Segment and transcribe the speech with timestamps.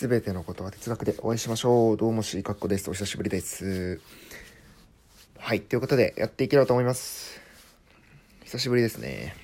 [0.00, 1.96] すべてのことは哲学でお会いしましょう。
[1.98, 2.88] どうもしーかっこです。
[2.88, 4.00] お久しぶりです。
[5.36, 5.60] はい。
[5.60, 7.38] ということで、やっていければと思います。
[8.44, 9.36] 久しぶりですね。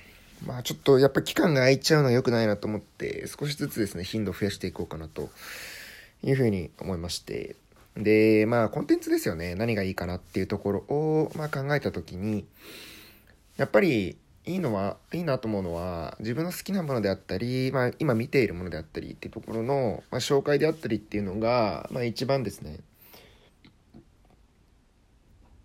[0.47, 5.29] まあちょっとやっぱ期間が空いちゃうのは良くないなと思って、少しずつですね、頻度を増やしていこうかなと
[6.23, 7.55] いうふうに思いまして。
[7.95, 9.53] で、まあコンテンツですよね。
[9.53, 12.47] 何がいいかなっていうところを、まあ、考えたときに、
[13.57, 14.17] やっぱり
[14.47, 22.79] いいのは、いいなと思うのは、自分の好きなものであったり、まあ、今見ているものであったりっていうところの、まあ、紹介であったりっていうのが、まあ、一番ですね、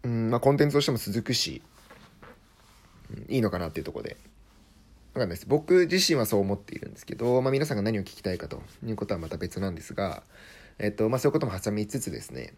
[0.03, 1.63] うん、まあ、コンテンツとしても続くし、
[3.29, 4.17] いいのかなっていうところで。
[5.13, 5.47] かんないです。
[5.47, 10.23] 僕自身はそう思っているんですけど、まあ、皆さんが何を聞きたいかということはまた別なんですが、
[10.79, 12.55] えっと、まあ、そういうことも挟みつつですね、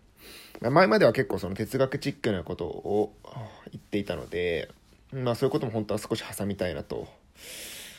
[0.61, 3.13] まあ、前までは結構その哲学チックなことを
[3.73, 4.71] 言っていたので、
[5.15, 7.07] まあそういうことも本当は少し挟みたいなと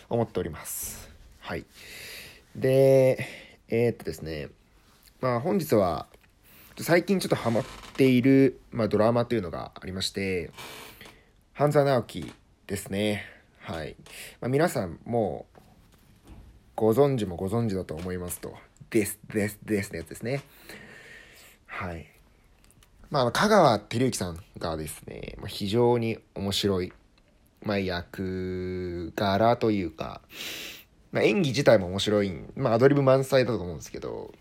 [0.09, 1.09] 思っております。
[1.39, 1.65] はい。
[2.55, 3.25] で、
[3.69, 4.49] えー、っとですね、
[5.21, 6.07] まあ本日は、
[6.77, 7.63] 最近ちょっとハマっ
[7.95, 10.51] ている、まあ、ドラマというのがありまして、
[11.53, 12.33] 半沢直樹
[12.67, 13.23] ですね。
[13.59, 13.95] はい。
[14.41, 15.61] まあ、皆さんもう
[16.75, 18.53] ご存知もご存知だと思いますと。
[18.89, 20.43] です、です、ですのやつですね。
[21.65, 22.07] はい。
[23.09, 26.91] まあ、香川照之さんがですね、非常に面白い
[27.65, 30.21] まあ、役柄というか、
[31.11, 34.31] まあ、演技自体も面白い、まあ、アドリブ満載だと思うんですけど、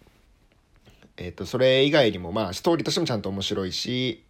[1.17, 4.25] えっ、と、それ以外にも、まあ、ストーリーとしてもちゃんと面白いし、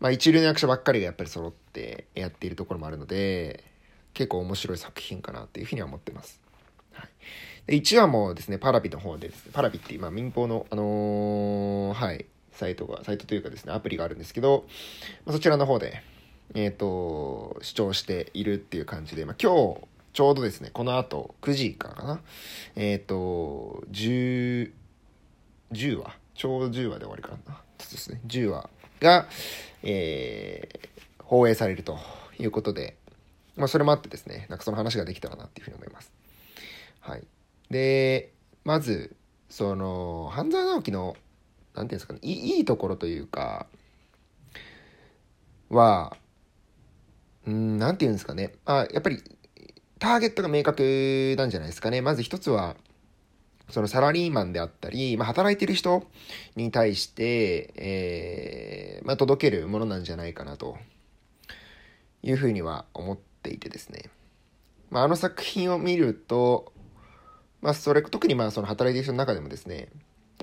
[0.00, 3.64] まあ、一流の役者ばっかりがやっぱり揃ってやっているところもあるので、
[4.14, 6.40] 結構面白い作品かなっていうふうには思ってます。
[6.92, 7.08] はい。
[7.66, 14.64] で、1話もですね、パラビの方でですね、パラビっていう、民放の、あのー、はい、サイトが、サイトというかですね、アプリがあるんですけど、
[15.26, 16.02] まあ、そちらの方で、
[16.54, 19.80] えっ、ー、と、主張しているっていう感じで、まあ、今日、
[20.12, 22.20] ちょうどですね、この後、9時からかな。
[22.76, 24.72] えっ、ー、と、10、
[25.72, 27.60] 10話、ちょうど10話で終わりかな。
[27.78, 29.28] そうですね、10話が、
[29.82, 31.98] えー、放映されると
[32.38, 32.96] いうことで、
[33.56, 36.12] まあ、それもあってですね、なんかその話ができたらなっていうふうに思います。
[37.00, 37.24] はい。
[37.70, 38.32] で、
[38.64, 39.16] まず、
[39.48, 41.16] その、半沢直樹の、
[41.74, 43.66] なんていうんですかね、いいいところというか、
[45.70, 46.16] は、
[47.48, 48.52] うん、なんて言うんですかね。
[48.66, 49.22] あ、やっぱり、
[49.98, 52.02] ターゲットが明確なんじゃないですかね。
[52.02, 52.76] まず一つは、
[53.70, 56.06] そのサラリーマンであったり、まあ、働いてる人
[56.56, 60.76] に対して、えー、まあ、届けるものなんじゃないかなと
[62.22, 64.10] いうふうには思っていてですね。
[64.90, 66.74] まあ、あの作品を見ると、
[67.62, 69.88] まあ、それ、特にまあ、その働いてる人の中でもですね、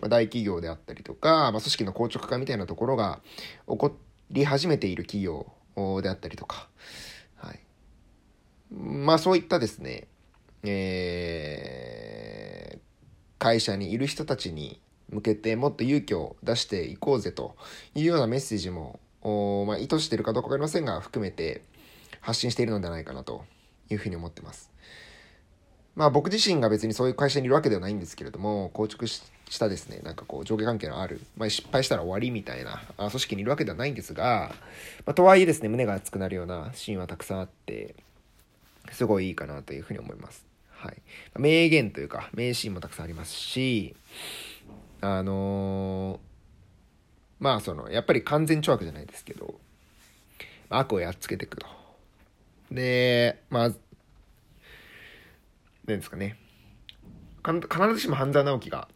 [0.01, 3.21] まあ、大企業であったりとか、まあ、組織の硬直化みたいなところが
[3.67, 3.95] 起こ
[4.31, 5.51] り始めている企業
[6.01, 6.67] であったりとか、
[7.35, 7.59] はい。
[8.71, 10.07] まあそういったですね、
[10.63, 12.79] えー、
[13.37, 17.55] 会社にいる人たちに向けてもっと勇気を出していこうぜと
[17.93, 18.99] いうようなメッセージも、
[19.67, 21.63] まあ、意図しているかどうかわかりませんが、含めて
[22.21, 23.43] 発信しているのではないかなと
[23.89, 24.71] いうふうに思ってます。
[25.95, 29.21] まあ僕自身が別にそういう会社にいるわけではないんですけれども、構築し
[29.59, 34.53] たですね、なんかこう上下関係のある、まあ失敗したら終わりみたいな組織にいるわけではないんですが、
[35.05, 37.95] まあ、とはいえですね、胸が熱くなるようなシーンはたくさんあって、
[38.91, 40.45] すごいいいかなというふうに思います。
[40.71, 41.01] はい。
[41.37, 43.95] 名言というか、名シーンもたくさんありますし、
[45.01, 46.19] あのー、
[47.39, 49.55] まあその、やっぱり完全懲悪じゃないですけど、
[50.69, 51.67] 悪をやっつけていくと。
[52.71, 53.77] で、まあ、なん
[55.85, 56.37] ですかね。
[57.43, 58.87] 必ずしも半沢直樹が、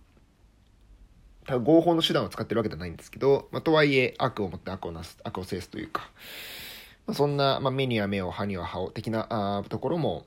[1.57, 6.09] 合法の手段を使ってるわけではないんですけど、まあ、とはいえ、悪を持って悪をなす、悪を制すというか、
[7.07, 10.25] まあ、そんな、まあ、目には目を、歯には歯を的なあところも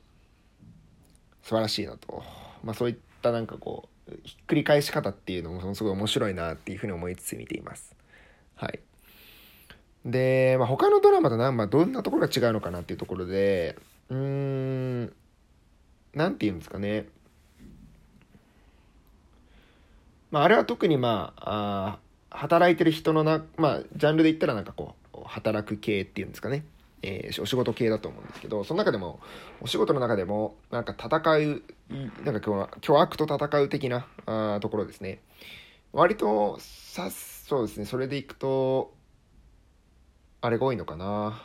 [1.43, 2.23] 素晴らしいなと。
[2.65, 7.95] まあ、そういったなんかこう、ひっくり返し方っていうのもすごい面白いなっていうふうに思いつつ見ています。
[8.57, 8.81] はい。
[10.05, 13.77] で、まあ、他のドラマとな、まあ、どんなところが違うのかなっていうところで、
[14.09, 15.13] うーん、
[16.15, 17.07] なんて言うんですかね。
[20.33, 21.99] まあ、あれは特にまあ、
[22.31, 26.65] 働いてる人のな、まあ、ジャンルで言ったらなんかこう、働く系っていうんですかね。
[27.03, 29.21] えー、お仕事系だと思うんですけど、その中でも、
[29.61, 31.63] お仕事の中でも、なんか戦う、
[32.25, 35.21] なんか今日巨悪と戦う的なあところですね。
[35.93, 38.95] 割と、さ、そうですね、それでいくと、
[40.41, 41.43] あれが多いのかな。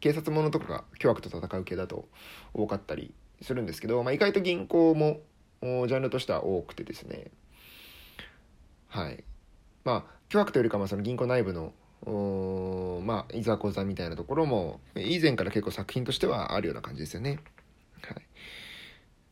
[0.00, 2.06] 警察ものとかが巨悪と戦う系だと
[2.52, 5.20] 多かったりするんですけど、まあ、意外と銀行も
[5.62, 7.30] ジャンルとしては多くてですね
[8.96, 9.22] はい
[9.84, 11.72] まあ巨悪というよりかはその銀行内部の
[13.04, 17.40] まあいざこざみたいなところも以前から結構作品としてはあるような感じですよね。
[18.02, 18.22] はい、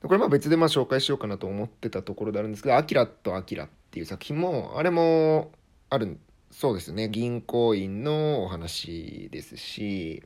[0.03, 5.51] これまあ別でまあ紹介しようかなと思ってたところであるんですけど、アキラとアキラっていう作品も、あれも
[5.89, 6.19] ある、
[6.51, 10.23] そうですね、銀行員のお話ですし、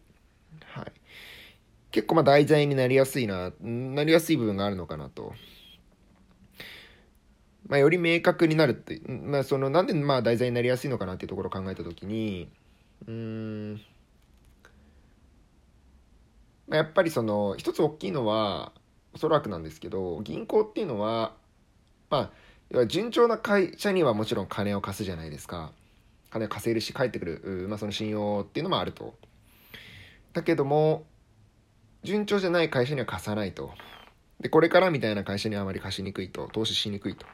[0.64, 0.93] はい。
[1.91, 5.34] 結構まあ題材になりやすいな、なりやすい部分があるのかなと。
[7.66, 12.50] まあ、より明確になるって、まあ、その、なんでまあ題材になりやすいのかなっていうところを考えたときに、
[13.06, 13.81] うん、
[16.69, 18.72] まあ、やっぱりその、一つ大きいのは、
[19.14, 21.34] おそらくなんですけど、銀行っていうのは、
[22.10, 22.31] ま
[22.75, 25.72] あ、順調な会社にはもちろん金を貸すじゃないですか。
[26.31, 29.14] 金を稼いるし、返ってくる、まあ、その信用っていうのもあると。
[30.34, 31.06] だけども、
[32.02, 33.72] 順調じゃない会社には貸さないと。
[34.40, 37.26] で、これからみたいな会社にはあまり貸しにくいと、投資しにくいと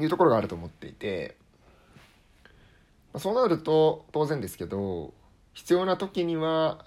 [0.00, 1.36] いうところがあると思っていて、
[3.12, 5.14] まそうなると当然ですけど、
[5.54, 6.84] 必要な時には、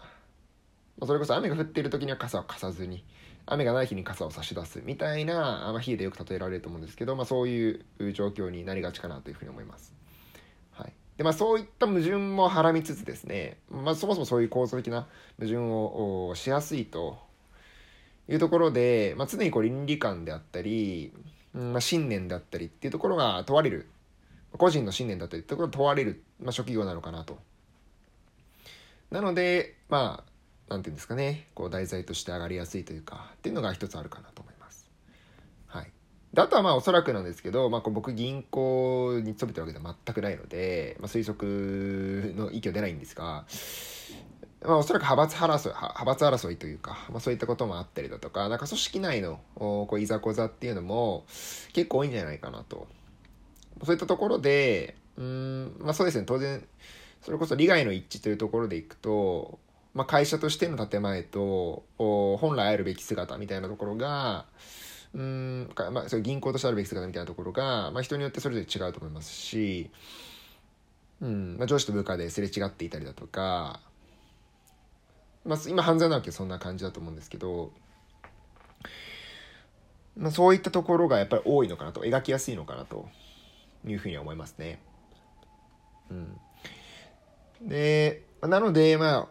[0.99, 3.03] まそれこそ雨が降っている時には傘を貸さずに、
[3.47, 5.33] 雨がない日に傘を差し出すみたいな、
[5.73, 9.93] まあ、比喩でよく例えられると思うんですけど、まあ、そういう状況になりがちかなというふうに思います。
[10.71, 10.93] はい。
[11.17, 15.07] で、まあ、そういった矛盾もはらみつつですね、まあ、そもそもそういう構造的な
[15.39, 17.17] 矛盾をしやすいと
[18.31, 21.13] いうところで、まあ、常にこう倫理観であったり、
[21.53, 23.87] うんまあ、信念であったりっていうところが問われる。
[24.57, 27.39] 個人の信念だったりってところが問われる、まあ、職業なのかなと。
[29.09, 34.89] なので、まあ、なんていうんですかね、こう題材として上がりやすいというか、っていうのが一つあるかなと思います。
[35.67, 35.91] はい。
[36.33, 43.45] であとはまあおそらくなんですけど、まあ、こう僕銀行に勤めてるわけでは全くないので、まあ、推測の意見は出ないんですが、
[44.63, 51.25] まあ、おそらく派閥争い、派閥争いというか、まあ、そういったこともあったりだとか、なんか組織内のこういざこざっていうのも
[51.73, 52.87] 結構多いんじゃないかなと。
[53.83, 56.63] そういったところで、うん、まあそうですね、当然、
[57.21, 59.59] それこそ利害の一致というところでいくと、
[59.93, 64.45] まあ、会社としての建前と本来あるべき姿みたいなところが
[65.13, 69.89] うんまあ、そ銀行としてあるべき姿みたいなところが、まあ、人によってそれぞれ違うと思いますし、
[71.21, 73.81] うんまあ、上司と部下ですれ違っていたりだとか、
[75.45, 77.71] まあ、今犯罪なわけそんな感じだと思うんですけど、
[80.17, 83.07] まあ、そういったところがやっぱり多いのかなと描きやすいのかなと
[83.85, 84.79] いうふうには思いますね。
[86.09, 86.38] うん、
[87.67, 89.27] でなのでまあ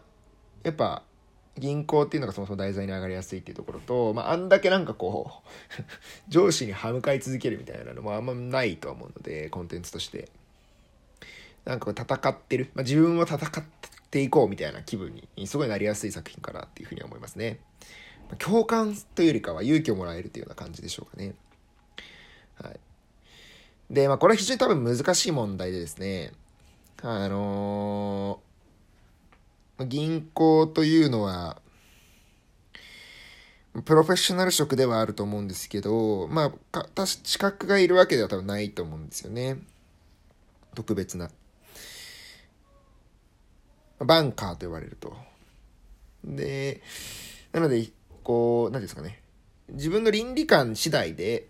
[0.63, 1.03] やっぱ
[1.57, 5.49] 銀行っていうのがそもそも題材に上がりやすいっていうところと、まあ、あんだけなんかこう
[6.29, 10.29] 上司に歯向かい続けるみたいなのもあんまないとは思うので、コンテンツとして。
[11.65, 12.71] なんか戦ってる。
[12.73, 13.80] まあ、自分も戦って
[14.11, 17.59] ていこうみたいな気分にすごいなりやすい作品かなっていうふうに思いますね。
[18.37, 21.33] 共感というよりかは勇気をもらえるというような感じでしょうかね。
[22.61, 22.79] はい。
[23.89, 26.33] で、まあこれは非常に多分難しい問題でですね、
[27.01, 28.51] あのー
[29.85, 31.61] 銀行というのは、
[33.85, 39.59] プロフェッショナル職ではあると思うんですけど、まあ、か、資格がいるわけでは多分ないと思うんですよね。
[40.75, 41.29] 特別な。
[44.05, 45.15] バンカーと呼ばれると。
[46.23, 46.81] で、
[47.51, 47.89] なので、
[48.23, 49.21] こう、何ですかね。
[49.69, 51.47] 自分の倫理観次第で、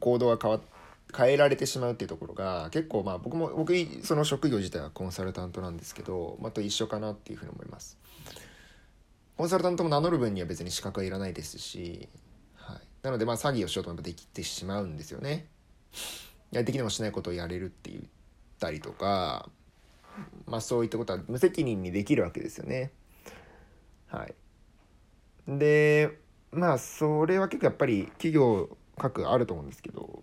[0.00, 0.60] 行動が変わ
[1.16, 3.72] 変えられてしまうっていうところが結構まあ僕も僕
[4.02, 7.96] その職業自体はコンサルタントなんですけど、まあ、と一緒かなっていうふうに思います
[9.36, 12.08] コンサルタントも名乗る分には別に資格はいらないですし、
[12.56, 15.46] はい、なのでまあ詐欺をしようと思えばできてしまうんですよね
[16.52, 18.02] いやできでもしないことをやれるって言っ
[18.58, 19.48] たりとか
[20.46, 22.92] まあそういったことは無責任にできるわけですよね
[24.06, 24.34] はい
[25.48, 26.18] で
[26.52, 30.22] まあそれは結構やっぱり企業各あると思うんですけど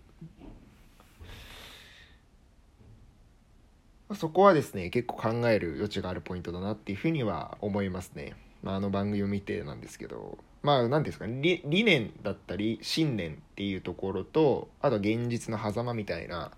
[4.14, 8.34] そこはですね、結構考える余地があるポイントだなっていうふうには思いますね。
[8.62, 16.52] まあ、あの番組を見てなんですけど、まあ、何ですかね理、念だったり、信念っていうところと、あと現実の狭間みたいな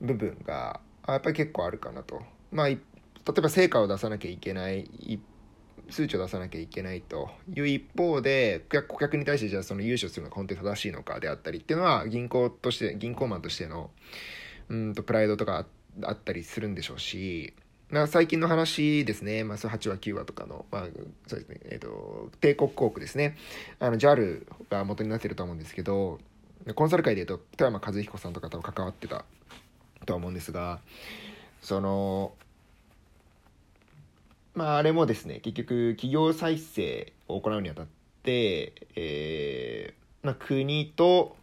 [0.00, 2.22] 部分が、やっぱり結構あるかなと。
[2.50, 4.88] まあ、例えば成果を出さなきゃいけない、
[5.90, 13.90] 数値を出さなきゃいけないという一方で、顧客に対してじゃあその融資をするのが本当に正しいのかであったりっていうのは、銀行として、銀行マンとしての、
[14.68, 15.66] うんと、プライドとか
[16.02, 17.54] あっ、たりするんでしょうし、
[17.90, 20.86] まあ、最近の話ですね、まあ、8話9話とかの、まあ、
[21.26, 23.36] そうですね、えっ、ー、と、帝国航空ですね、
[23.80, 26.18] あの、JAL が元になってると思うんですけど、
[26.74, 29.24] コンサル界で言うと、富山和彦さんとかと関わってた
[30.04, 30.80] とは思うんですが、
[31.60, 32.32] その、
[34.54, 37.86] まあ、あれもですね、結局、企業再生を行うにあたっ
[38.22, 41.36] て、えー、まあ、国と、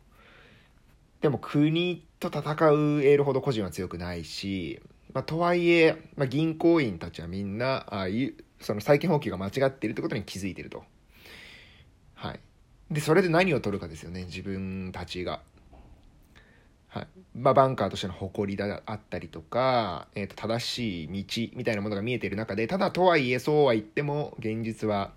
[1.22, 2.42] でも国と戦
[2.72, 4.82] うエールほど個人は強くないし、
[5.14, 10.84] まあ、とはいえ、まあ、銀行員たちはみんな、ああいう、その債権放棄が間違っているということに気づいてると。
[12.16, 12.40] はい。
[12.92, 15.42] で、それで何を取るかですよね、自分たちが。
[16.96, 17.08] はい。
[17.36, 25.12] まあ、バンカーとしての誇りだあったりとか、えー、と正しい道みたいなものが見えている中でただとはいえそうは言っても現実は、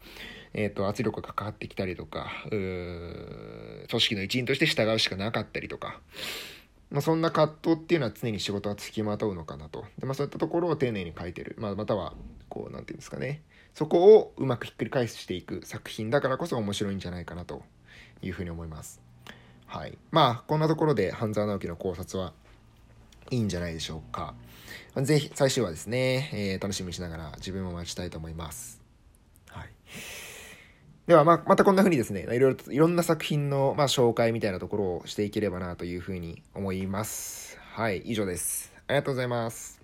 [0.54, 6.00] えー、と圧力がかかってきたりとか組織の一員として従うしかなかったりとか、
[6.90, 9.85] まあ、そんな葛藤っていうのは常に仕事はつきまとうのかなと。
[9.99, 12.14] で、まあ、そういったところを丁寧に書いてる、まあ、または
[12.49, 13.42] こう何て言うんですかね。
[13.75, 17.62] そこをうまくひっくり返していく作品だからこそ面白いんじゃないかなと
[18.20, 19.07] いうふうに思います。
[19.68, 19.98] はい。
[20.10, 22.32] まあ、こんなところで半沢直樹の考察は
[23.30, 24.34] いいんじゃないでしょうか。
[24.96, 28.80] ぜひ、最終話ですね、えー、楽しみにしながら自分も待ちたいと思います。
[29.50, 29.68] はい。
[31.06, 37.58] では、まあ、またこんな風にですね、いろいろと、いろんな作品の、まあ、紹介みたいなところをしていければなというふうに思います。
[37.75, 38.72] はい、以上です。
[38.87, 39.77] ありがとうございます。